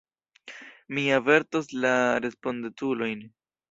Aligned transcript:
Mi 0.99 1.05
avertos 1.19 1.71
la 1.87 1.95
respondeculojn. 2.27 3.27